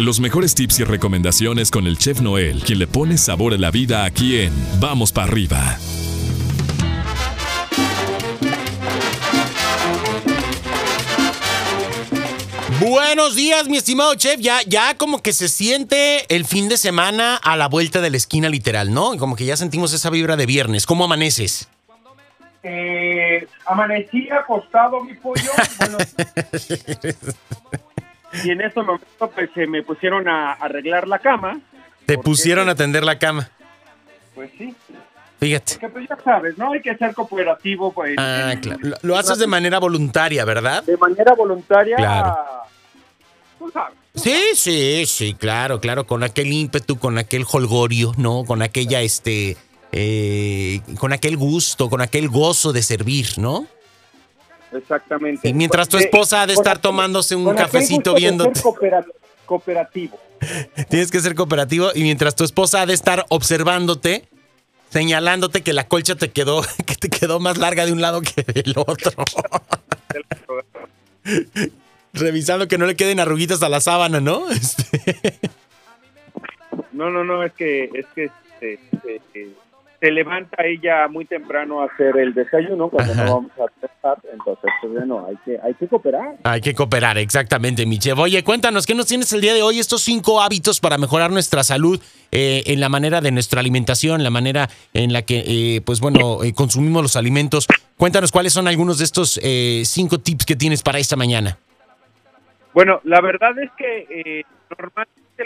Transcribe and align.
Los 0.00 0.18
mejores 0.18 0.56
tips 0.56 0.80
y 0.80 0.84
recomendaciones 0.84 1.70
con 1.70 1.86
el 1.86 1.98
chef 1.98 2.20
Noel, 2.20 2.64
quien 2.64 2.80
le 2.80 2.88
pone 2.88 3.16
sabor 3.16 3.54
a 3.54 3.58
la 3.58 3.70
vida 3.70 4.04
aquí 4.04 4.40
en 4.40 4.52
Vamos 4.80 5.12
para 5.12 5.28
arriba. 5.28 5.78
Buenos 12.80 13.36
días, 13.36 13.68
mi 13.68 13.76
estimado 13.76 14.16
chef. 14.16 14.40
Ya, 14.40 14.62
ya 14.66 14.96
como 14.96 15.22
que 15.22 15.32
se 15.32 15.46
siente 15.48 16.26
el 16.34 16.44
fin 16.44 16.68
de 16.68 16.76
semana 16.76 17.36
a 17.36 17.56
la 17.56 17.68
vuelta 17.68 18.00
de 18.00 18.10
la 18.10 18.16
esquina, 18.16 18.48
literal, 18.48 18.92
¿no? 18.92 19.16
Como 19.16 19.36
que 19.36 19.44
ya 19.44 19.56
sentimos 19.56 19.92
esa 19.92 20.10
vibra 20.10 20.36
de 20.36 20.46
viernes. 20.46 20.86
¿Cómo 20.86 21.04
amaneces? 21.04 21.68
Eh, 22.64 23.46
amanecí 23.66 24.28
acostado, 24.28 25.04
mi 25.04 25.14
pollo. 25.14 25.52
Bueno, 25.78 25.98
y 28.42 28.50
en 28.50 28.60
ese 28.60 28.80
momento 28.82 29.30
pues 29.34 29.50
se 29.54 29.66
me 29.66 29.82
pusieron 29.82 30.28
a 30.28 30.52
arreglar 30.52 31.06
la 31.08 31.18
cama. 31.18 31.60
Te 32.06 32.14
Porque, 32.14 32.24
pusieron 32.30 32.68
a 32.68 32.74
tender 32.74 33.04
la 33.04 33.18
cama. 33.18 33.48
Pues 34.34 34.50
sí. 34.58 34.74
Fíjate. 35.40 35.78
Que 35.78 35.88
pues 35.88 36.08
ya 36.08 36.16
sabes, 36.24 36.56
¿no? 36.58 36.72
Hay 36.72 36.80
que 36.80 36.96
ser 36.96 37.14
cooperativo. 37.14 37.92
Pues, 37.92 38.14
Ah, 38.18 38.50
en- 38.52 38.60
claro. 38.60 38.78
Lo, 38.82 38.96
lo 39.02 39.16
haces 39.16 39.38
de 39.38 39.46
manera 39.46 39.78
voluntaria, 39.78 40.44
¿verdad? 40.44 40.82
de 40.84 40.96
manera 40.96 41.34
voluntaria. 41.34 41.96
Claro. 41.96 42.36
Tú 43.58 43.70
sabes. 43.70 43.94
Sí, 44.14 44.36
sí, 44.54 45.04
sí, 45.06 45.34
claro, 45.34 45.80
claro, 45.80 46.06
con 46.06 46.22
aquel 46.22 46.52
ímpetu, 46.52 46.98
con 46.98 47.18
aquel 47.18 47.44
holgorio, 47.50 48.12
¿no? 48.16 48.44
Con 48.44 48.62
aquella, 48.62 49.00
este, 49.00 49.56
eh, 49.90 50.80
con 50.98 51.12
aquel 51.12 51.36
gusto, 51.36 51.90
con 51.90 52.00
aquel 52.00 52.28
gozo 52.28 52.72
de 52.72 52.82
servir, 52.82 53.26
¿no? 53.38 53.66
Exactamente. 54.74 55.48
Y 55.48 55.54
mientras 55.54 55.88
tu 55.88 55.96
esposa 55.96 56.42
ha 56.42 56.46
de 56.46 56.54
con 56.54 56.62
estar 56.62 56.78
tomándose 56.78 57.36
un 57.36 57.54
cafecito 57.54 58.14
viéndote. 58.14 58.60
cooperativo. 59.46 60.18
Tienes 60.88 61.10
que 61.10 61.20
ser 61.20 61.34
cooperativo 61.34 61.90
y 61.94 62.02
mientras 62.02 62.34
tu 62.34 62.44
esposa 62.44 62.82
ha 62.82 62.86
de 62.86 62.94
estar 62.94 63.24
observándote, 63.28 64.28
señalándote 64.90 65.62
que 65.62 65.72
la 65.72 65.86
colcha 65.88 66.16
te 66.16 66.30
quedó, 66.30 66.62
que 66.86 66.94
te 66.96 67.08
quedó 67.08 67.40
más 67.40 67.58
larga 67.58 67.86
de 67.86 67.92
un 67.92 68.00
lado 68.00 68.20
que 68.20 68.42
del 68.42 68.74
otro. 68.76 69.12
Revisando 72.12 72.68
que 72.68 72.78
no 72.78 72.86
le 72.86 72.94
queden 72.96 73.18
arruguitas 73.18 73.62
a 73.62 73.68
la 73.68 73.80
sábana, 73.80 74.20
¿no? 74.20 74.48
Este, 74.50 75.38
No, 76.92 77.10
no, 77.10 77.24
no, 77.24 77.42
es 77.42 77.52
que, 77.54 77.90
es 77.92 78.06
que 78.14 78.30
este, 78.60 78.80
eh, 79.34 79.52
se 80.04 80.10
levanta 80.10 80.62
ella 80.66 81.08
muy 81.08 81.24
temprano 81.24 81.80
a 81.80 81.86
hacer 81.86 82.18
el 82.18 82.34
desayuno 82.34 82.90
cuando 82.90 83.14
Ajá. 83.14 83.24
no 83.24 83.34
vamos 83.36 83.52
a 83.52 83.88
trabajar, 84.02 84.22
entonces 84.30 84.70
pues 84.82 84.92
bueno, 84.92 85.26
hay 85.26 85.36
que, 85.46 85.58
hay 85.62 85.72
que 85.72 85.88
cooperar. 85.88 86.36
Hay 86.42 86.60
que 86.60 86.74
cooperar, 86.74 87.16
exactamente, 87.16 87.86
mi 87.86 87.98
chef. 87.98 88.18
Oye, 88.18 88.44
cuéntanos, 88.44 88.84
¿qué 88.84 88.94
nos 88.94 89.06
tienes 89.06 89.32
el 89.32 89.40
día 89.40 89.54
de 89.54 89.62
hoy? 89.62 89.78
Estos 89.78 90.02
cinco 90.02 90.42
hábitos 90.42 90.78
para 90.78 90.98
mejorar 90.98 91.30
nuestra 91.30 91.64
salud 91.64 91.98
eh, 92.32 92.64
en 92.66 92.80
la 92.80 92.90
manera 92.90 93.22
de 93.22 93.30
nuestra 93.30 93.60
alimentación, 93.60 94.22
la 94.22 94.28
manera 94.28 94.68
en 94.92 95.14
la 95.14 95.22
que, 95.22 95.42
eh, 95.46 95.80
pues 95.80 96.00
bueno, 96.00 96.44
eh, 96.44 96.52
consumimos 96.52 97.02
los 97.02 97.16
alimentos. 97.16 97.66
Cuéntanos 97.96 98.30
cuáles 98.30 98.52
son 98.52 98.68
algunos 98.68 98.98
de 98.98 99.04
estos 99.04 99.40
eh, 99.42 99.84
cinco 99.86 100.18
tips 100.18 100.44
que 100.44 100.54
tienes 100.54 100.82
para 100.82 100.98
esta 100.98 101.16
mañana. 101.16 101.56
Bueno, 102.74 103.00
la 103.04 103.22
verdad 103.22 103.58
es 103.58 103.70
que 103.78 104.06
eh, 104.10 104.44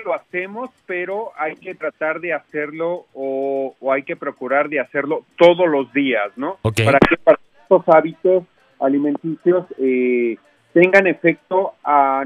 lo 0.05 0.15
hacemos, 0.15 0.71
pero 0.87 1.31
hay 1.37 1.57
que 1.57 1.75
tratar 1.75 2.21
de 2.21 2.35
hacerlo 2.35 3.07
o, 3.15 3.75
o 3.81 3.93
hay 3.93 4.03
que 4.03 4.17
procurar 4.17 4.69
de 4.69 4.81
hacerlo 4.81 5.25
todos 5.37 5.69
los 5.69 5.93
días, 5.93 6.31
¿no? 6.37 6.59
Para 6.63 6.99
que 6.99 7.17
para 7.17 7.39
estos 7.63 7.89
hábitos 7.89 8.45
alimenticios 8.81 9.65
eh, 9.79 10.37
tengan 10.73 11.07
efecto 11.07 11.75
a 11.83 12.25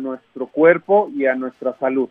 nuestro 0.00 0.46
cuerpo 0.46 1.10
y 1.14 1.26
a 1.26 1.34
nuestra 1.34 1.74
salud, 1.78 2.08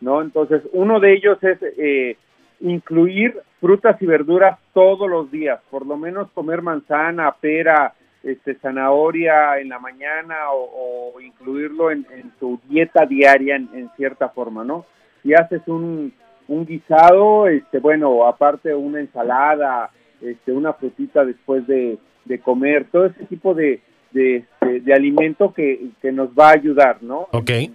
¿no? 0.00 0.20
Entonces, 0.20 0.62
uno 0.72 1.00
de 1.00 1.14
ellos 1.14 1.42
es 1.42 1.58
eh, 1.78 2.16
incluir 2.60 3.40
frutas 3.60 4.00
y 4.00 4.06
verduras 4.06 4.58
todos 4.74 5.08
los 5.08 5.30
días, 5.30 5.60
por 5.70 5.86
lo 5.86 5.96
menos 5.96 6.30
comer 6.32 6.62
manzana, 6.62 7.34
pera, 7.40 7.94
este, 8.30 8.54
zanahoria 8.56 9.58
en 9.58 9.68
la 9.68 9.78
mañana 9.78 10.50
o, 10.52 11.12
o 11.14 11.20
incluirlo 11.20 11.90
en, 11.90 12.06
en 12.12 12.30
tu 12.38 12.60
dieta 12.68 13.06
diaria 13.06 13.56
en, 13.56 13.68
en 13.74 13.90
cierta 13.96 14.28
forma, 14.28 14.64
¿no? 14.64 14.84
Si 15.22 15.34
haces 15.34 15.62
un, 15.66 16.12
un 16.48 16.66
guisado, 16.66 17.48
este, 17.48 17.78
bueno, 17.78 18.26
aparte 18.26 18.74
una 18.74 19.00
ensalada, 19.00 19.90
este, 20.20 20.52
una 20.52 20.72
frutita 20.72 21.24
después 21.24 21.66
de, 21.66 21.98
de 22.24 22.38
comer, 22.40 22.86
todo 22.90 23.06
ese 23.06 23.24
tipo 23.26 23.54
de, 23.54 23.80
de, 24.12 24.36
este, 24.36 24.80
de 24.80 24.94
alimento 24.94 25.52
que, 25.52 25.88
que 26.00 26.12
nos 26.12 26.30
va 26.30 26.48
a 26.50 26.54
ayudar, 26.54 27.02
¿no? 27.02 27.28
Ok. 27.32 27.50
En, 27.50 27.74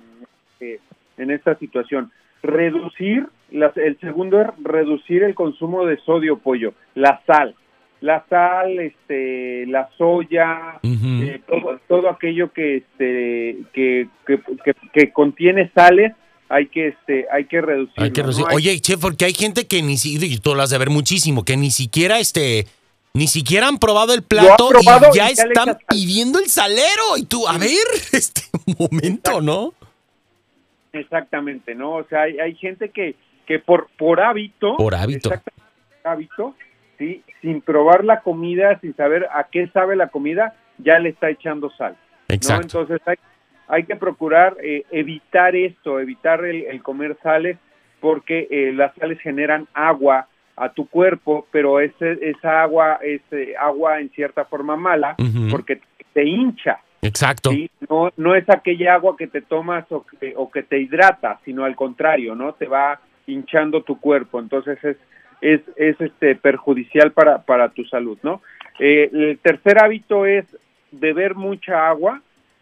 eh, 0.59 0.79
en 1.17 1.31
esta 1.31 1.55
situación. 1.57 2.11
Reducir, 2.41 3.27
las- 3.51 3.75
el 3.77 3.97
segundo 3.99 4.41
es 4.41 4.47
reducir 4.61 5.23
el 5.23 5.33
consumo 5.35 5.85
de 5.85 5.97
sodio, 5.97 6.37
pollo, 6.37 6.73
la 6.95 7.21
sal. 7.25 7.55
La 8.03 8.25
sal, 8.29 8.79
este, 8.79 9.65
la 9.67 9.87
soya, 9.97 10.79
Ujú. 10.83 11.23
eh, 11.23 11.41
todo, 11.47 11.79
todo 11.87 12.09
aquello 12.09 12.51
que, 12.51 12.77
este, 12.77 13.59
que, 13.71 14.09
que, 14.27 14.39
que- 14.65 14.75
que 14.91 15.13
contiene 15.13 15.71
sales, 15.73 16.11
hay 16.49 16.67
que, 16.67 16.89
este, 16.89 17.25
hay 17.31 17.45
que 17.45 17.61
reducirlo. 17.61 18.03
Hay 18.03 18.11
que 18.11 18.21
¿no? 18.21 18.27
reducir- 18.27 18.45
Hay- 18.49 18.55
Oye, 18.57 18.79
chef, 18.81 18.99
porque 18.99 19.23
hay 19.23 19.33
gente 19.33 19.67
que 19.67 19.81
ni 19.81 19.95
siquiera, 19.95 20.25
y 20.25 20.37
tú 20.37 20.53
lo 20.53 20.61
has 20.63 20.69
de 20.71 20.79
ver 20.79 20.89
muchísimo, 20.89 21.45
que 21.45 21.55
ni 21.55 21.71
siquiera 21.71 22.19
este, 22.19 22.67
ni 23.13 23.27
siquiera 23.27 23.69
han 23.69 23.77
probado 23.77 24.13
el 24.13 24.23
plato 24.23 24.67
probado 24.67 25.07
y 25.13 25.17
ya 25.17 25.31
y 25.31 25.35
ya 25.35 25.43
están 25.43 25.77
pidiendo 25.87 26.39
el 26.39 26.47
salero. 26.49 27.15
Y 27.17 27.23
tú, 27.25 27.47
a 27.47 27.57
ver, 27.57 27.69
este 28.11 28.41
momento, 28.77 29.39
¿no? 29.39 29.73
Exactamente, 30.91 31.73
¿no? 31.73 31.93
O 31.93 32.03
sea, 32.07 32.23
hay, 32.23 32.37
hay 32.39 32.55
gente 32.55 32.89
que, 32.89 33.15
que 33.47 33.59
por, 33.59 33.87
por 33.97 34.19
hábito, 34.19 34.75
Por 34.77 34.93
hábito. 34.93 35.31
hábito, 36.03 36.55
¿sí? 36.97 37.23
Sin 37.41 37.61
probar 37.61 38.03
la 38.03 38.21
comida, 38.21 38.79
sin 38.79 38.95
saber 38.95 39.27
a 39.33 39.45
qué 39.51 39.67
sabe 39.67 39.95
la 39.95 40.07
comida, 40.07 40.55
ya 40.77 40.99
le 40.99 41.09
está 41.09 41.29
echando 41.29 41.69
sal. 41.71 41.95
¿no? 42.29 42.35
Exacto. 42.35 42.81
Entonces 42.81 43.07
hay, 43.07 43.15
hay 43.67 43.83
que 43.85 43.95
procurar 43.95 44.57
eh, 44.61 44.85
evitar 44.91 45.55
esto, 45.55 45.99
evitar 45.99 46.43
el, 46.45 46.63
el 46.63 46.81
comer 46.81 47.17
sales, 47.21 47.57
porque 47.99 48.47
eh, 48.51 48.73
las 48.73 48.93
sales 48.95 49.19
generan 49.21 49.67
agua 49.73 50.27
a 50.55 50.69
tu 50.69 50.87
cuerpo, 50.87 51.47
pero 51.51 51.79
ese, 51.79 52.17
esa 52.21 52.61
agua 52.61 52.99
es 53.01 53.21
agua 53.59 53.99
en 53.99 54.09
cierta 54.11 54.45
forma 54.45 54.75
mala, 54.75 55.15
porque 55.49 55.81
te 56.13 56.23
hincha. 56.25 56.79
Exacto. 57.01 57.51
¿sí? 57.51 57.69
No, 57.89 58.11
no 58.17 58.35
es 58.35 58.47
aquella 58.49 58.93
agua 58.93 59.15
que 59.17 59.27
te 59.27 59.41
tomas 59.41 59.89
o 59.91 60.05
que, 60.05 60.33
o 60.35 60.51
que 60.51 60.63
te 60.63 60.79
hidrata, 60.79 61.39
sino 61.43 61.65
al 61.65 61.75
contrario, 61.75 62.35
¿no? 62.35 62.53
Te 62.53 62.67
va 62.67 62.99
hinchando 63.25 63.83
tu 63.83 63.99
cuerpo, 63.99 64.39
entonces 64.39 64.77
es, 64.83 64.97
es, 65.43 65.61
es 65.75 65.99
este, 65.99 66.35
perjudicial 66.35 67.11
para, 67.11 67.43
para 67.43 67.69
tu 67.69 67.83
salud, 67.85 68.17
¿no? 68.23 68.41
Eh, 68.79 69.09
el 69.13 69.39
tercer 69.39 69.83
hábito 69.83 70.25
es 70.25 70.45
beber 70.91 71.35
mucha 71.35 71.87
agua, 71.87 72.21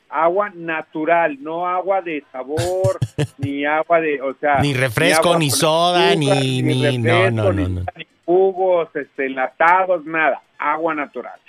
agua 0.10 0.52
natural, 0.54 1.38
no 1.42 1.68
agua 1.68 2.02
de 2.02 2.24
sabor, 2.32 3.00
ni 3.38 3.66
agua 3.66 4.02
de, 4.02 4.22
o 4.22 4.34
sea... 4.36 4.60
Ni 4.62 4.74
refresco, 4.74 5.38
ni 5.38 5.50
soda, 5.52 6.10
azúcar, 6.10 6.18
ni- 6.18 6.62
ni- 6.62 6.98
no, 6.98 7.12
refresco, 7.14 7.36
no, 7.36 7.44
no, 7.44 7.54
ni 7.54 7.76
no. 7.76 7.82
ni 7.96 8.08
jugos, 8.26 8.90
este, 8.96 9.28
enlatados, 9.28 10.06
nada, 10.06 10.42
agua 10.58 10.96
natural. 10.96 11.40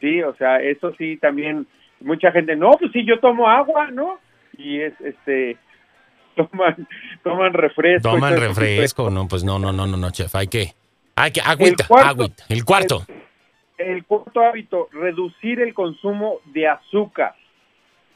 Sí, 0.00 0.22
o 0.22 0.34
sea, 0.36 0.60
eso 0.62 0.92
sí 0.96 1.16
también 1.16 1.66
mucha 2.00 2.30
gente, 2.32 2.56
no, 2.56 2.70
pues 2.72 2.92
sí 2.92 3.04
yo 3.04 3.18
tomo 3.20 3.48
agua, 3.48 3.90
¿no? 3.90 4.18
Y 4.56 4.80
es 4.80 4.94
este 5.00 5.56
toman 6.36 6.88
toman 7.22 7.52
refresco. 7.52 8.10
Toman 8.10 8.36
refresco, 8.36 9.10
no, 9.10 9.26
pues 9.28 9.44
no, 9.44 9.58
no, 9.58 9.72
no, 9.72 9.86
no, 9.86 9.96
no, 9.96 10.10
chef, 10.10 10.34
hay 10.34 10.46
que, 10.48 10.72
que, 11.32 11.40
agüita, 11.40 11.86
cuarto- 11.86 12.08
agüita. 12.08 12.44
El 12.48 12.64
cuarto. 12.64 13.02
El 13.76 14.04
cuarto 14.04 14.40
hábito, 14.40 14.88
reducir 14.92 15.60
el 15.60 15.72
consumo 15.74 16.40
de 16.46 16.66
azúcar. 16.68 17.34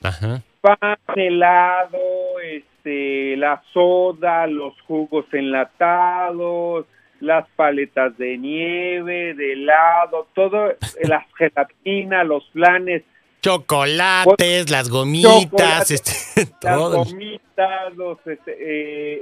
Ajá. 0.02 0.42
pan, 0.60 0.96
helado, 1.14 1.98
este, 2.42 3.36
la 3.36 3.62
soda, 3.72 4.46
los 4.46 4.80
jugos 4.82 5.24
enlatados, 5.32 6.86
las 7.20 7.46
paletas 7.56 8.16
de 8.18 8.36
nieve, 8.38 9.34
de 9.34 9.52
helado, 9.52 10.26
todo, 10.34 10.72
las 11.02 11.24
gelatinas, 11.38 12.26
los 12.26 12.48
flanes, 12.50 13.02
Chocolates, 13.42 14.70
las 14.70 14.88
gomitas, 14.88 15.42
Chocolates, 15.50 15.90
este, 15.90 16.40
las 16.62 16.76
todo. 16.78 17.04
gomitas, 17.04 17.94
los, 17.96 18.18
este, 18.26 18.56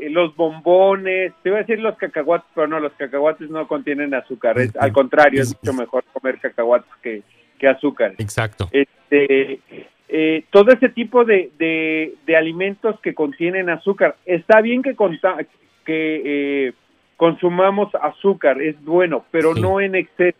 eh, 0.06 0.10
los 0.10 0.36
bombones, 0.36 1.32
te 1.42 1.48
iba 1.48 1.58
a 1.58 1.60
decir 1.62 1.78
los 1.80 1.96
cacahuates, 1.96 2.46
pero 2.54 2.66
no, 2.68 2.80
los 2.80 2.92
cacahuates 2.92 3.48
no 3.50 3.66
contienen 3.66 4.14
azúcar, 4.14 4.58
es, 4.58 4.76
al 4.76 4.92
contrario, 4.92 5.42
es 5.42 5.56
mucho 5.62 5.72
mejor 5.72 6.04
comer 6.12 6.38
cacahuates 6.38 6.90
que, 7.02 7.22
que 7.58 7.68
azúcar. 7.68 8.14
Exacto. 8.18 8.68
este 8.72 9.60
eh, 10.12 10.44
todo 10.50 10.72
ese 10.72 10.88
tipo 10.88 11.24
de, 11.24 11.50
de, 11.58 12.14
de 12.26 12.36
alimentos 12.36 12.98
que 13.00 13.14
contienen 13.14 13.70
azúcar. 13.70 14.16
Está 14.26 14.60
bien 14.60 14.82
que, 14.82 14.96
conta- 14.96 15.36
que 15.86 16.66
eh, 16.66 16.72
consumamos 17.16 17.94
azúcar, 17.94 18.60
es 18.60 18.74
bueno, 18.84 19.24
pero 19.30 19.54
Sí. 19.54 19.60
no 19.60 19.80
en 19.80 19.94
exceso, 19.94 20.36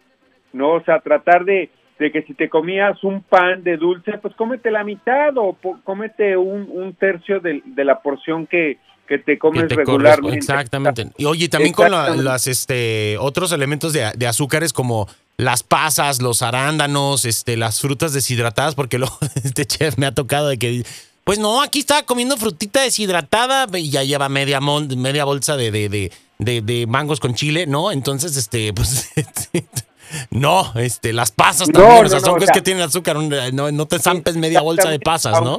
¿no? 0.53 0.73
O 0.73 0.83
sea, 0.83 0.99
tratar 0.99 1.45
de, 1.45 1.71
de 2.01 2.11
que 2.11 2.23
si 2.23 2.33
te 2.33 2.49
comías 2.49 3.05
un 3.05 3.23
pan 3.23 3.63
de 3.63 3.77
dulce, 3.77 4.13
pues 4.23 4.35
cómete 4.35 4.71
la 4.71 4.85
mitad 4.85 5.37
o 5.37 5.55
cómete 5.85 6.35
un, 6.35 6.67
un 6.73 6.95
tercio 6.95 7.41
de, 7.41 7.63
de, 7.63 7.85
la 7.85 8.01
porción 8.01 8.47
que, 8.47 8.79
que 9.07 9.19
te 9.19 9.39
comes 9.39 9.69
regularmente. 9.69 10.39
exactamente. 10.39 11.09
Y 11.19 11.27
oye, 11.27 11.51
también 11.51 11.75
con 11.75 11.91
las, 11.91 12.47
este, 12.47 13.19
otros 13.19 13.53
elementos 13.53 13.93
de, 13.93 14.11
de, 14.17 14.27
azúcares 14.27 14.73
como 14.73 15.09
las 15.37 15.63
pasas, 15.63 16.23
los 16.23 16.41
arándanos, 16.41 17.27
este, 17.27 17.59
las 17.59 17.83
frutas 17.83 18.15
deshidratadas, 18.15 18.75
porque 18.75 18.99
lo, 18.99 19.07
este 19.45 19.67
chef 19.67 19.99
me 19.99 20.07
ha 20.07 20.15
tocado 20.15 20.49
de 20.49 20.57
que 20.59 20.83
pues 21.25 21.39
no, 21.39 21.61
aquí 21.61 21.81
estaba 21.81 22.03
comiendo 22.05 22.39
frutita 22.39 22.81
deshidratada 22.81 23.67
y 23.79 23.91
ya 23.91 24.05
lleva 24.05 24.31
media, 24.31 24.59
media 24.61 25.27
bolsa 25.27 25.59
de, 25.59 25.71
de, 25.71 26.11
de, 26.39 26.63
de, 26.63 26.87
mangos 26.87 27.21
con 27.21 27.35
chile, 27.35 27.67
¿no? 27.67 27.93
Entonces, 27.93 28.39
este, 28.39 28.73
pues, 28.73 29.11
no, 30.31 30.73
este, 30.77 31.13
las 31.13 31.33
pasas 31.33 31.71
también, 31.71 32.05
o 32.05 32.09
sea, 32.09 32.21
son 32.21 32.39
que 32.39 32.61
tienen 32.61 32.83
azúcar, 32.83 33.17
no, 33.53 33.71
no 33.71 33.87
te 33.87 33.99
zampes 33.99 34.37
media 34.37 34.61
bolsa 34.61 34.91
de 34.91 34.99
pasas, 34.99 35.43
¿no? 35.43 35.57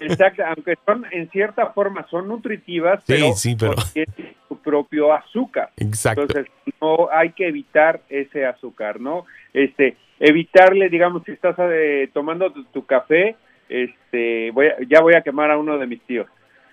exacto, 0.00 0.42
aunque 0.46 0.74
son, 0.84 1.06
en 1.10 1.30
cierta 1.30 1.68
forma, 1.68 2.06
son 2.10 2.28
nutritivas, 2.28 3.02
pero, 3.06 3.32
sí, 3.34 3.56
pero... 3.58 3.74
tienen 3.92 4.34
su 4.48 4.58
propio 4.58 5.12
azúcar. 5.12 5.70
Exacto. 5.76 6.22
Entonces, 6.22 6.52
no 6.80 7.08
hay 7.12 7.32
que 7.32 7.48
evitar 7.48 8.00
ese 8.08 8.46
azúcar, 8.46 9.00
¿no? 9.00 9.24
Este, 9.52 9.96
evitarle, 10.20 10.88
digamos, 10.88 11.22
si 11.24 11.32
estás 11.32 11.56
eh, 11.58 12.10
tomando 12.12 12.52
tu 12.72 12.84
café, 12.86 13.36
este, 13.68 14.50
voy 14.52 14.68
ya 14.88 15.00
voy 15.00 15.14
a 15.14 15.22
quemar 15.22 15.50
a 15.50 15.58
uno 15.58 15.78
de 15.78 15.86
mis 15.86 16.00
tíos. 16.02 16.26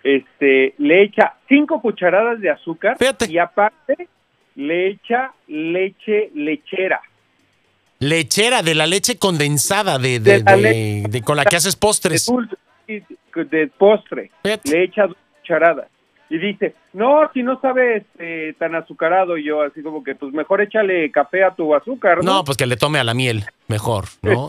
Este, 0.04 0.75
le 0.78 1.04
echa 1.04 1.36
cinco 1.48 1.81
cucharadas 1.81 2.39
de 2.42 2.50
azúcar 2.50 2.98
y 3.28 3.38
aparte 3.38 4.10
le 4.55 4.89
echa 4.89 5.33
leche 5.47 6.31
lechera. 6.33 7.01
Lechera, 8.00 8.61
de 8.61 8.75
la 8.75 8.85
leche 8.85 9.17
condensada, 9.17 9.97
de, 9.97 10.19
de, 10.19 11.21
con 11.23 11.38
la 11.38 11.45
que 11.45 11.55
haces 11.55 11.75
postres. 11.75 12.29
De, 12.88 13.67
postre. 13.77 14.31
Le 14.44 14.83
echa 14.83 15.07
dos 15.07 15.17
cucharadas 15.39 15.88
y 16.33 16.39
dice, 16.39 16.73
no, 16.94 17.29
si 17.31 17.44
no 17.44 17.59
sabes 17.61 18.01
este, 18.01 18.53
tan 18.53 18.73
azucarado, 18.73 19.38
y 19.38 19.44
yo 19.45 19.61
así 19.61 19.83
como 19.83 20.03
que, 20.03 20.15
pues 20.15 20.33
mejor 20.33 20.61
échale 20.61 21.11
café 21.11 21.44
a 21.44 21.53
tu 21.53 21.75
azúcar. 21.75 22.23
No, 22.23 22.44
pues 22.44 22.57
que 22.57 22.65
le 22.65 22.75
tome 22.75 22.97
a 22.97 23.03
la 23.03 23.13
miel, 23.13 23.44
mejor, 23.67 24.05
¿no? 24.23 24.47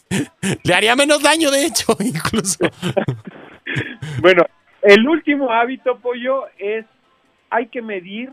le 0.64 0.74
haría 0.74 0.96
menos 0.96 1.22
daño, 1.22 1.52
de 1.52 1.66
hecho, 1.66 1.96
incluso. 2.00 2.58
bueno, 4.20 4.44
el 4.82 5.06
último 5.08 5.52
hábito, 5.52 5.96
pollo, 5.98 6.46
es, 6.58 6.84
hay 7.50 7.68
que 7.68 7.82
medir 7.82 8.32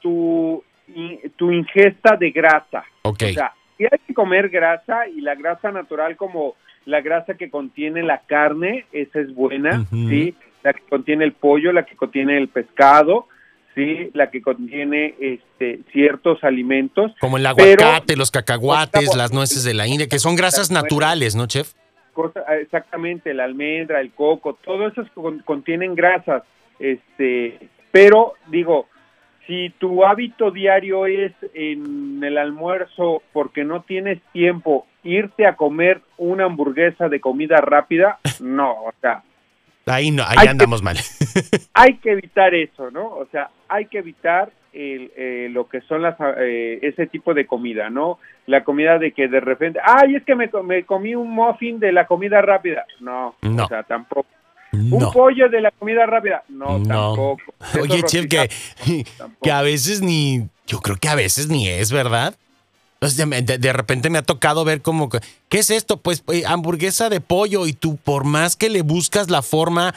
tu, 0.00 0.62
tu 1.36 1.52
ingesta 1.52 2.16
de 2.16 2.30
grasa. 2.30 2.84
Ok. 3.02 3.22
O 3.30 3.32
sea, 3.32 3.52
si 3.76 3.84
hay 3.84 3.98
que 4.06 4.14
comer 4.14 4.48
grasa 4.48 5.08
y 5.08 5.20
la 5.20 5.34
grasa 5.34 5.70
natural 5.70 6.16
como 6.16 6.56
la 6.84 7.00
grasa 7.00 7.34
que 7.34 7.50
contiene 7.50 8.02
la 8.02 8.22
carne, 8.26 8.86
esa 8.92 9.20
es 9.20 9.34
buena, 9.34 9.84
¿sí? 9.90 10.34
la 10.62 10.72
que 10.72 10.82
contiene 10.88 11.24
el 11.24 11.32
pollo, 11.32 11.72
la 11.72 11.84
que 11.84 11.96
contiene 11.96 12.38
el 12.38 12.48
pescado, 12.48 13.28
sí, 13.74 14.10
la 14.14 14.30
que 14.30 14.42
contiene 14.42 15.14
este 15.20 15.80
ciertos 15.92 16.42
alimentos. 16.42 17.12
Como 17.20 17.36
el 17.36 17.46
aguacate, 17.46 18.16
los 18.16 18.30
cacahuates, 18.30 19.14
las 19.14 19.32
nueces 19.32 19.64
de 19.64 19.74
la 19.74 19.86
India, 19.86 20.08
que 20.08 20.18
son 20.18 20.34
grasas 20.34 20.70
naturales, 20.70 21.36
¿no, 21.36 21.46
chef? 21.46 21.72
exactamente, 22.60 23.32
la 23.32 23.44
almendra, 23.44 24.00
el 24.00 24.10
coco, 24.10 24.58
todo 24.64 24.88
eso 24.88 25.04
contienen 25.44 25.94
grasas, 25.94 26.42
este, 26.80 27.68
pero 27.92 28.32
digo, 28.48 28.88
si 29.48 29.70
tu 29.78 30.04
hábito 30.04 30.50
diario 30.52 31.06
es 31.06 31.32
en 31.54 32.22
el 32.22 32.38
almuerzo 32.38 33.22
porque 33.32 33.64
no 33.64 33.82
tienes 33.82 34.22
tiempo 34.32 34.86
irte 35.02 35.46
a 35.46 35.56
comer 35.56 36.02
una 36.18 36.44
hamburguesa 36.44 37.08
de 37.08 37.18
comida 37.18 37.56
rápida, 37.56 38.18
no, 38.40 38.84
o 38.84 38.92
sea, 39.00 39.24
Ahí, 39.86 40.10
no, 40.10 40.22
ahí 40.22 40.46
andamos 40.46 40.82
mal. 40.82 40.98
hay 41.72 41.94
que 41.94 42.12
evitar 42.12 42.54
eso, 42.54 42.90
¿no? 42.90 43.06
O 43.06 43.26
sea, 43.32 43.48
hay 43.68 43.86
que 43.86 43.98
evitar 43.98 44.50
el, 44.74 45.10
eh, 45.16 45.48
lo 45.50 45.66
que 45.66 45.80
son 45.80 46.02
las 46.02 46.14
eh, 46.36 46.78
ese 46.82 47.06
tipo 47.06 47.32
de 47.32 47.46
comida, 47.46 47.88
¿no? 47.88 48.18
La 48.46 48.64
comida 48.64 48.98
de 48.98 49.12
que 49.12 49.28
de 49.28 49.40
repente, 49.40 49.80
ay, 49.82 50.16
es 50.16 50.24
que 50.24 50.34
me, 50.34 50.50
me 50.62 50.84
comí 50.84 51.14
un 51.14 51.30
muffin 51.30 51.80
de 51.80 51.92
la 51.92 52.06
comida 52.06 52.42
rápida. 52.42 52.84
No, 53.00 53.36
no. 53.40 53.64
o 53.64 53.66
sea, 53.66 53.82
tampoco. 53.82 54.28
Un 54.72 55.12
pollo 55.12 55.48
de 55.48 55.60
la 55.60 55.70
comida 55.70 56.06
rápida. 56.06 56.42
No, 56.48 56.82
tampoco. 56.82 57.38
Oye, 57.80 58.02
Chef, 58.04 58.26
que, 58.26 58.50
que 59.42 59.50
a 59.50 59.62
veces 59.62 60.02
ni, 60.02 60.46
yo 60.66 60.80
creo 60.80 60.96
que 60.96 61.08
a 61.08 61.14
veces 61.14 61.48
ni 61.48 61.68
es, 61.68 61.90
¿verdad? 61.90 62.34
De, 63.00 63.58
de, 63.58 63.72
repente 63.72 64.10
me 64.10 64.18
ha 64.18 64.22
tocado 64.22 64.64
ver 64.64 64.82
como, 64.82 65.08
¿qué 65.08 65.58
es 65.58 65.70
esto? 65.70 65.98
Pues 65.98 66.24
eh, 66.32 66.42
hamburguesa 66.46 67.08
de 67.08 67.20
pollo 67.20 67.66
y 67.68 67.72
tú 67.72 67.96
por 67.96 68.24
más 68.24 68.56
que 68.56 68.68
le 68.68 68.82
buscas 68.82 69.30
la 69.30 69.42
forma... 69.42 69.94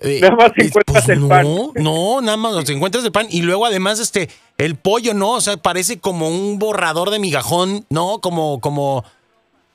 Eh, 0.00 0.18
nada 0.22 0.34
más 0.34 0.52
pues, 0.56 0.66
encuentras 0.66 1.08
el 1.08 1.28
pan. 1.28 1.46
No, 1.76 2.20
nada 2.20 2.36
más 2.36 2.68
encuentras 2.68 3.04
el 3.04 3.12
pan 3.12 3.28
y 3.30 3.42
luego 3.42 3.64
además 3.64 4.00
este, 4.00 4.28
el 4.58 4.74
pollo, 4.74 5.14
¿no? 5.14 5.30
O 5.30 5.40
sea, 5.40 5.56
parece 5.56 6.00
como 6.00 6.28
un 6.28 6.58
borrador 6.58 7.10
de 7.10 7.20
migajón, 7.20 7.86
¿no? 7.90 8.18
Como, 8.20 8.60
como 8.60 9.04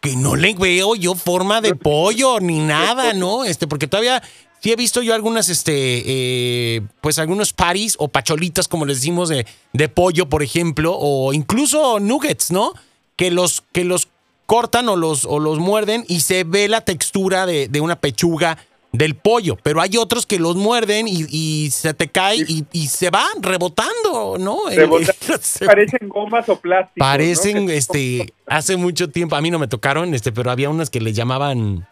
que 0.02 0.16
no 0.16 0.36
le 0.36 0.54
veo 0.54 0.96
yo 0.96 1.16
forma 1.16 1.62
de 1.62 1.76
pollo 1.76 2.40
ni 2.40 2.60
nada, 2.60 3.14
¿no? 3.14 3.44
Este, 3.44 3.68
porque 3.68 3.88
todavía 3.88 4.22
Sí 4.60 4.72
he 4.72 4.76
visto 4.76 5.02
yo 5.04 5.14
algunas, 5.14 5.50
este, 5.50 5.72
eh, 5.76 6.82
pues 7.02 7.20
algunos 7.20 7.54
paris 7.54 7.96
o 8.00 8.08
pacholitas, 8.08 8.68
como 8.68 8.86
les 8.86 8.98
decimos, 8.98 9.30
de, 9.30 9.46
de, 9.74 9.90
pollo, 9.90 10.30
por 10.30 10.42
ejemplo, 10.42 10.96
o 10.98 11.32
incluso 11.34 12.00
nuggets, 12.00 12.50
¿no? 12.50 12.74
Que 13.16 13.30
los, 13.30 13.64
que 13.72 13.84
los 13.84 14.08
cortan 14.48 14.90
o 14.90 14.96
los, 14.96 15.26
o 15.26 15.40
los 15.40 15.60
muerden 15.60 16.06
y 16.08 16.22
se 16.22 16.44
ve 16.44 16.68
la 16.68 16.82
textura 16.82 17.46
de, 17.46 17.68
de 17.68 17.82
una 17.82 17.98
pechuga 17.98 18.58
del 18.92 19.16
pollo, 19.16 19.58
pero 19.62 19.82
hay 19.82 19.98
otros 19.98 20.26
que 20.26 20.40
los 20.40 20.56
muerden 20.56 21.08
y, 21.08 21.26
y 21.30 21.72
se 21.72 21.94
te 21.94 22.08
cae 22.08 22.38
y, 22.38 22.66
y, 22.72 22.88
se 22.88 23.10
va 23.10 23.26
rebotando, 23.40 24.38
¿no? 24.40 24.60
parecen 25.66 26.10
gomas 26.10 26.50
o 26.50 26.60
plásticos. 26.60 27.06
Parecen, 27.08 27.70
este, 27.70 28.34
hace 28.48 28.78
mucho 28.78 29.10
tiempo, 29.10 29.36
a 29.36 29.42
mí 29.42 29.52
no 29.52 29.60
me 29.60 29.68
tocaron, 29.68 30.14
este, 30.14 30.32
pero 30.32 30.50
había 30.50 30.70
unas 30.70 30.90
que 30.90 31.02
le 31.02 31.14
llamaban 31.14 31.86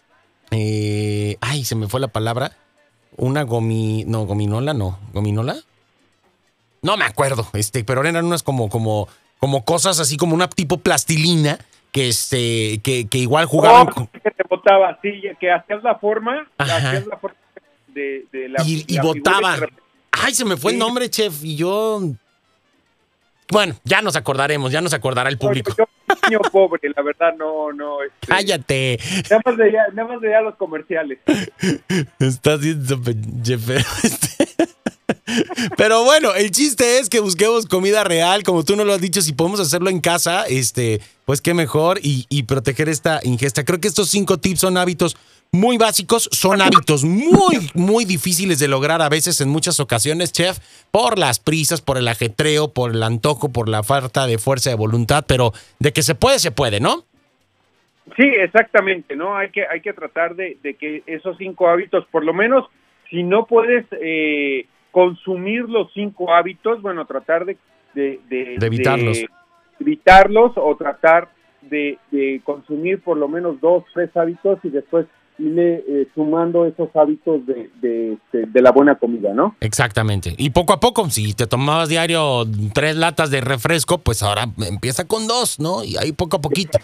eh, 0.52 1.38
ay, 1.42 1.64
se 1.64 1.76
me 1.76 1.88
fue 1.88 2.00
la 2.00 2.08
palabra. 2.08 2.52
Una 3.18 3.44
gomi. 3.44 4.04
No, 4.06 4.26
gominola, 4.26 4.74
no. 4.74 5.00
¿Gominola? 5.14 5.58
No 6.82 6.98
me 6.98 7.06
acuerdo. 7.06 7.48
Este, 7.54 7.84
pero 7.84 8.06
eran 8.06 8.26
unas 8.26 8.44
como, 8.44 8.70
como, 8.70 9.08
como 9.40 9.66
cosas 9.66 10.00
así 10.00 10.18
como 10.18 10.36
una 10.36 10.50
tipo 10.50 10.78
plastilina 10.78 11.60
que 11.92 12.10
este, 12.10 12.82
que, 12.84 13.08
que 13.08 13.18
igual 13.18 13.46
jugaban. 13.46 13.88
Oh, 13.96 14.10
te 14.48 14.56
botaba, 14.56 15.00
sí, 15.02 15.22
que 15.40 15.52
hacías 15.52 15.84
la 15.84 15.96
forma, 15.96 16.48
hacías 16.58 17.08
la 17.08 17.18
forma 17.18 17.38
de, 17.88 18.26
de 18.32 18.50
la. 18.50 18.64
Y, 18.64 18.86
y. 18.88 18.98
Ay, 20.12 20.34
se 20.34 20.46
me 20.46 20.58
fue 20.58 20.72
el 20.72 20.78
nombre, 20.78 21.10
chef. 21.10 21.44
Y 21.44 21.56
yo 21.56 22.02
bueno, 23.52 23.76
ya 23.84 24.02
nos 24.02 24.16
acordaremos, 24.16 24.72
ya 24.72 24.82
nos 24.82 24.94
acordará 24.94 25.30
el 25.30 25.38
público. 25.38 25.74
yo, 25.78 25.86
niño 26.28 26.40
pobre, 26.52 26.90
la 26.96 27.04
verdad, 27.04 27.36
no, 27.38 27.72
no. 27.72 28.02
Este, 28.02 28.28
Cállate. 28.28 29.00
Nada 29.30 29.42
más, 29.46 29.58
nada 29.94 30.08
más 30.08 30.20
veía 30.20 30.42
los 30.42 30.56
comerciales. 30.56 31.20
Estás 32.20 32.60
haciendo 32.60 32.96
este. 34.04 34.25
Pero 35.78 36.04
bueno, 36.04 36.34
el 36.34 36.52
chiste 36.52 37.00
es 37.00 37.10
que 37.10 37.20
busquemos 37.20 37.66
comida 37.66 38.04
real, 38.04 38.44
como 38.44 38.64
tú 38.64 38.76
nos 38.76 38.86
lo 38.86 38.94
has 38.94 39.02
dicho, 39.02 39.22
si 39.22 39.34
podemos 39.34 39.60
hacerlo 39.60 39.90
en 39.90 40.02
casa, 40.02 40.46
este, 40.48 41.02
pues 41.26 41.42
qué 41.42 41.54
mejor 41.54 42.00
y, 42.02 42.26
y 42.30 42.44
proteger 42.44 42.90
esta 42.90 43.20
ingesta. 43.24 43.66
Creo 43.66 43.80
que 43.80 43.88
estos 43.88 44.10
cinco 44.10 44.38
tips 44.38 44.60
son 44.60 44.78
hábitos 44.78 45.18
muy 45.52 45.78
básicos, 45.78 46.30
son 46.32 46.62
hábitos 46.62 47.04
muy, 47.04 47.70
muy 47.74 48.06
difíciles 48.06 48.60
de 48.60 48.68
lograr 48.68 49.02
a 49.02 49.10
veces 49.10 49.40
en 49.42 49.50
muchas 49.50 49.80
ocasiones, 49.80 50.32
chef, 50.32 50.60
por 50.92 51.18
las 51.18 51.40
prisas, 51.40 51.82
por 51.82 51.98
el 51.98 52.08
ajetreo, 52.08 52.74
por 52.74 52.92
el 52.92 53.04
antojo, 53.04 53.52
por 53.52 53.70
la 53.70 53.84
falta 53.84 54.28
de 54.28 54.38
fuerza 54.38 54.70
de 54.70 54.76
voluntad, 54.76 55.26
pero 55.28 55.54
de 55.80 55.94
que 55.94 56.04
se 56.04 56.16
puede, 56.16 56.40
se 56.40 56.52
puede, 56.52 56.80
¿no? 56.80 57.06
Sí, 58.16 58.24
exactamente, 58.24 59.16
¿no? 59.16 59.36
Hay 59.36 59.50
que, 59.50 59.66
hay 59.66 59.82
que 59.82 59.94
tratar 59.94 60.36
de, 60.36 60.58
que 60.80 61.04
esos 61.08 61.38
cinco 61.38 61.68
hábitos, 61.68 62.06
por 62.12 62.24
lo 62.24 62.34
menos, 62.34 62.66
si 63.10 63.24
no 63.24 63.46
puedes 63.46 63.86
eh, 63.92 64.68
consumir 64.96 65.64
los 65.68 65.92
cinco 65.94 66.34
hábitos, 66.34 66.82
bueno, 66.82 67.06
tratar 67.06 67.44
de, 67.44 67.58
de, 67.94 68.22
de 68.30 68.66
evitarlos. 68.66 69.26
evitarlos 69.78 70.54
o 70.56 70.74
tratar 70.78 71.28
de, 71.64 72.00
de 72.12 72.40
consumir 72.46 73.02
por 73.02 73.18
lo 73.18 73.28
menos 73.28 73.60
dos, 73.60 73.84
tres 73.94 74.16
hábitos 74.16 74.58
y 74.64 74.70
después 74.70 75.06
irle 75.38 75.84
eh, 75.86 76.08
sumando 76.16 76.66
esos 76.66 76.96
hábitos 76.96 77.42
de, 77.46 78.14
este, 78.14 78.46
de, 78.46 78.62
la 78.62 78.72
buena 78.72 78.96
comida, 78.96 79.34
¿no? 79.34 79.58
Exactamente. 79.60 80.34
Y 80.38 80.52
poco 80.52 80.72
a 80.72 80.80
poco, 80.80 81.10
si 81.10 81.34
te 81.34 81.46
tomabas 81.46 81.90
diario 81.90 82.46
tres 82.74 82.96
latas 82.96 83.30
de 83.32 83.42
refresco, 83.42 83.98
pues 83.98 84.24
ahora 84.24 84.46
empieza 84.66 85.06
con 85.06 85.28
dos, 85.28 85.60
¿no? 85.60 85.84
Y 85.84 85.98
ahí 85.98 86.14
poco 86.14 86.38
a 86.38 86.42
poquito. 86.42 86.80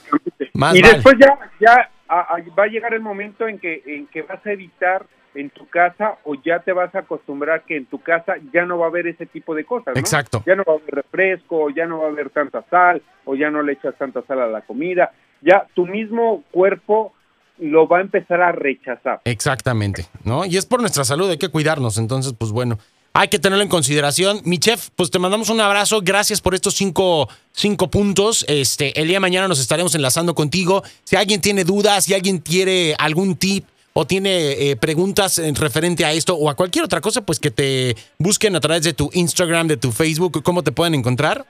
y 0.74 0.82
después 0.82 1.16
ya, 1.18 1.40
ya 1.62 1.90
va 2.10 2.64
a 2.66 2.68
llegar 2.68 2.94
el 2.94 3.00
momento 3.00 3.48
en 3.48 3.58
que, 3.58 3.82
en 3.86 4.08
que 4.08 4.24
vas 4.24 4.46
a 4.46 4.52
evitar 4.52 5.06
en 5.36 5.50
tu 5.50 5.68
casa 5.68 6.18
o 6.24 6.36
ya 6.36 6.60
te 6.60 6.74
vas 6.74 6.94
a 6.96 7.00
acostumbrar 7.00 7.64
que 7.64 7.78
en 7.78 7.86
tu 7.86 8.00
casa 8.02 8.36
ya 8.54 8.66
no 8.66 8.78
va 8.78 8.86
a 8.86 8.90
haber 8.90 9.08
ese 9.08 9.26
tipo 9.26 9.56
de 9.56 9.66
cosas. 9.66 9.94
¿no? 9.96 10.00
Exacto. 10.00 10.44
Ya 10.46 10.56
no 10.56 10.64
va 10.68 10.74
a 10.74 10.76
haber 10.78 10.96
refresco, 10.96 11.70
ya 11.70 11.86
no 11.86 12.00
va 12.00 12.08
a 12.08 12.12
haber 12.12 12.30
tanta 12.30 12.64
sal 12.70 13.02
o 13.26 13.36
ya 13.36 13.50
no 13.50 13.62
le 13.62 13.74
echas 13.74 13.96
tanta 13.98 14.22
sal 14.24 14.42
a 14.42 14.48
la 14.48 14.62
comida. 14.62 15.12
Ya 15.42 15.68
tu 15.74 15.86
mismo 15.86 16.44
cuerpo 16.52 17.14
lo 17.60 17.88
va 17.88 18.00
a 18.00 18.02
empezar 18.02 18.42
a 18.42 18.52
rechazar. 18.52 19.22
Exactamente, 19.26 20.06
¿no? 20.24 20.46
Y 20.46 20.58
es 20.58 20.66
por 20.66 20.82
nuestra 20.82 21.04
salud, 21.04 21.30
hay 21.30 21.38
que 21.38 21.50
cuidarnos. 21.50 21.98
Entonces, 21.98 22.34
pues 22.38 22.52
bueno, 22.52 22.78
hay 23.14 23.28
que 23.28 23.40
tenerlo 23.40 23.64
en 23.64 23.70
consideración. 23.70 24.42
Mi 24.46 24.58
chef, 24.58 24.90
pues 24.96 25.12
te 25.12 25.20
mandamos 25.20 25.50
un 25.50 25.60
abrazo. 25.60 26.02
Gracias 26.02 26.42
por 26.42 26.56
estos 26.56 26.76
cinco, 26.76 27.30
cinco 27.52 27.90
puntos. 27.90 28.46
Este, 28.48 29.00
el 29.00 29.08
día 29.08 29.18
de 29.18 29.22
mañana 29.22 29.48
nos 29.48 29.60
estaremos 29.60 29.94
enlazando 29.96 30.34
contigo. 30.34 30.84
Si 31.04 31.16
alguien 31.16 31.42
tiene 31.42 31.64
dudas, 31.64 32.06
si 32.06 32.14
alguien 32.14 32.40
quiere 32.40 32.96
algún 32.98 33.36
tip 33.36 33.66
o 33.94 34.06
tiene 34.06 34.52
eh, 34.72 34.76
preguntas 34.76 35.38
en 35.40 35.56
referente 35.56 36.06
a 36.06 36.12
esto 36.14 36.36
o 36.36 36.50
a 36.50 36.56
cualquier 36.56 36.86
otra 36.86 37.02
cosa, 37.02 37.26
pues 37.26 37.40
que 37.40 37.52
te 37.52 37.96
busquen 38.18 38.56
a 38.56 38.60
través 38.60 38.84
de 38.84 38.94
tu 38.94 39.10
Instagram, 39.14 39.68
de 39.68 39.78
tu 39.78 39.92
Facebook. 39.92 40.42
¿Cómo 40.44 40.64
te 40.64 40.72
pueden 40.72 40.96
encontrar? 40.96 41.46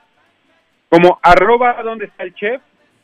Como 0.89 1.19
arroba 1.21 1.81
donde 1.83 2.05
está 2.05 2.23
el 2.23 2.33
chef. 2.33 2.61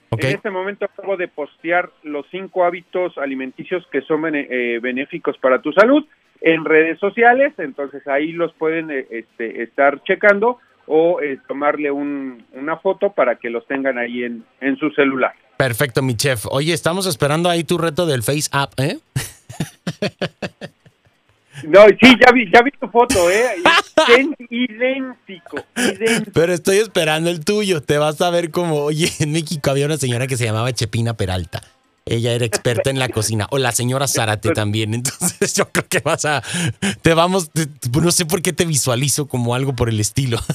En 0.10 0.36
este 0.36 0.50
momento 0.50 0.86
acabo 0.86 1.18
de 1.18 1.28
postear 1.28 1.90
los 2.04 2.26
cinco 2.32 2.64
hábitos 2.64 3.18
alimenticios 3.18 3.86
que 3.92 4.02
son 4.02 4.24
eh, 4.34 4.80
benéficos 4.82 5.38
para 5.38 5.62
tu 5.62 5.72
salud 5.74 6.06
en 6.40 6.64
redes 6.66 6.98
sociales, 7.00 7.54
entonces 7.58 8.08
ahí 8.08 8.32
los 8.32 8.54
pueden 8.54 8.90
eh, 8.90 9.06
este, 9.10 9.64
estar 9.64 10.02
checando 10.04 10.60
o 10.86 11.20
eh, 11.20 11.40
tomarle 11.48 11.92
un- 11.92 12.46
una 12.54 12.78
foto 12.78 13.12
para 13.12 13.36
que 13.36 13.50
los 13.50 13.68
tengan 13.68 13.98
ahí 13.98 14.24
en, 14.24 14.46
en 14.62 14.78
su 14.78 14.90
celular. 14.92 15.34
Perfecto, 15.58 16.02
mi 16.02 16.16
chef. 16.16 16.46
Oye, 16.50 16.74
estamos 16.74 17.06
esperando 17.08 17.50
ahí 17.50 17.64
tu 17.64 17.78
reto 17.78 18.06
del 18.06 18.24
Face 18.24 18.48
App, 18.52 18.80
¿eh? 18.80 19.00
No, 21.64 21.88
sí, 21.88 22.16
ya 22.24 22.32
vi, 22.32 22.52
ya 22.54 22.62
vi 22.62 22.70
tu 22.80 22.88
foto, 22.88 23.32
¿eh? 23.32 23.48
Idén- 24.10 24.36
idéntico, 24.52 25.58
idéntico. 25.76 26.32
Pero 26.32 26.54
estoy 26.54 26.78
esperando 26.78 27.32
el 27.32 27.44
tuyo. 27.44 27.82
Te 27.82 27.98
vas 27.98 28.22
a 28.22 28.30
ver 28.30 28.52
como, 28.52 28.76
oye, 28.84 29.12
en 29.20 29.32
México 29.32 29.72
había 29.72 29.88
una 29.88 29.98
señora 29.98 30.28
que 30.28 30.38
se 30.38 30.46
llamaba 30.46 30.72
Chepina 30.72 31.16
Peralta. 31.16 31.64
Ella 32.06 32.34
era 32.34 32.46
experta 32.46 32.92
en 32.92 33.00
la 33.00 33.10
cocina. 33.10 33.48
O 33.50 33.58
la 33.58 33.72
señora 33.72 34.08
Zárate 34.08 34.52
también. 34.52 34.94
Entonces 34.94 35.56
yo 35.56 35.68
creo 35.70 35.88
que 35.90 36.00
vas 36.00 36.26
a. 36.26 36.44
Te 37.02 37.16
vamos. 37.16 37.50
te- 37.50 37.68
no 38.02 38.12
sé 38.12 38.28
por 38.28 38.44
qué 38.44 38.54
te 38.54 38.64
visualizo 38.66 39.28
como 39.28 39.56
algo 39.56 39.76
por 39.76 39.90
el 39.90 40.00
estilo. 40.00 40.40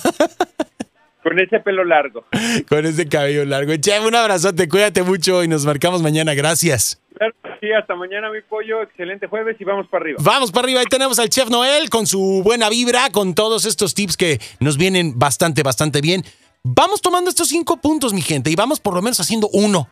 Con 1.23 1.39
ese 1.39 1.61
pelo 1.61 1.85
largo. 1.85 2.25
Con 2.69 2.85
ese 2.85 3.09
cabello 3.09 3.45
largo. 3.45 3.75
Chef, 3.77 4.05
un 4.05 4.15
abrazote. 4.15 4.69
Cuídate 4.69 5.03
mucho 5.03 5.45
y 5.45 5.49
nos 5.49 5.65
marcamos 5.65 6.03
mañana. 6.03 6.35
Gracias. 6.35 7.01
Claro, 7.17 7.35
sí, 7.61 7.71
hasta 7.73 7.95
mañana, 7.95 8.31
mi 8.31 8.41
pollo. 8.41 8.83
Excelente 8.83 9.29
jueves 9.29 9.57
y 9.61 9.65
vamos 9.65 9.87
para 9.89 10.03
arriba. 10.03 10.19
Vamos 10.23 10.51
para 10.51 10.65
arriba, 10.65 10.81
ahí 10.81 10.87
tenemos 10.87 11.19
al 11.19 11.29
chef 11.29 11.49
Noel 11.49 11.91
con 11.91 12.07
su 12.07 12.43
buena 12.45 12.69
vibra, 12.69 13.11
con 13.11 13.35
todos 13.35 13.65
estos 13.65 13.95
tips 13.95 14.17
que 14.17 14.41
nos 14.61 14.77
vienen 14.77 15.19
bastante, 15.19 15.63
bastante 15.63 16.01
bien. 16.01 16.25
Vamos 16.65 17.01
tomando 17.01 17.31
estos 17.31 17.49
cinco 17.49 17.77
puntos, 17.81 18.13
mi 18.13 18.23
gente, 18.23 18.51
y 18.51 18.57
vamos 18.57 18.81
por 18.81 18.95
lo 18.95 19.03
menos 19.03 19.21
haciendo 19.21 19.49
uno. 19.53 19.89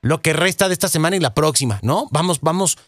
Lo 0.00 0.20
que 0.20 0.32
resta 0.32 0.68
de 0.68 0.74
esta 0.74 0.88
semana 0.88 1.16
y 1.16 1.20
la 1.20 1.34
próxima, 1.34 1.80
¿no? 1.82 2.08
Vamos, 2.10 2.40
vamos 2.40 2.78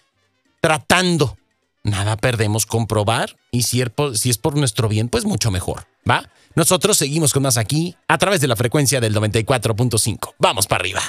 tratando. 0.60 1.36
Nada 1.82 2.16
perdemos 2.16 2.66
comprobar 2.66 3.36
y 3.50 3.62
si 3.62 3.80
es, 3.80 3.90
por, 3.90 4.16
si 4.18 4.30
es 4.30 4.38
por 4.38 4.56
nuestro 4.56 4.88
bien, 4.88 5.08
pues 5.08 5.24
mucho 5.24 5.50
mejor, 5.50 5.86
¿va? 6.08 6.30
Nosotros 6.54 6.98
seguimos 6.98 7.32
con 7.32 7.42
más 7.42 7.56
aquí 7.56 7.96
a 8.08 8.18
través 8.18 8.40
de 8.40 8.48
la 8.48 8.56
frecuencia 8.56 9.00
del 9.00 9.14
94.5. 9.14 10.34
Vamos 10.38 10.66
para 10.66 10.82
arriba. 10.82 11.00